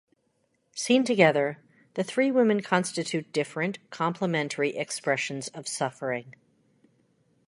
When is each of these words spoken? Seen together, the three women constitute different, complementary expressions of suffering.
Seen 0.73 1.03
together, 1.03 1.59
the 1.93 2.03
three 2.03 2.31
women 2.31 2.63
constitute 2.63 3.31
different, 3.31 3.77
complementary 3.91 4.75
expressions 4.75 5.49
of 5.49 5.67
suffering. 5.67 6.33